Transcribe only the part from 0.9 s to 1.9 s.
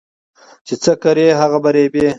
کرې هغه به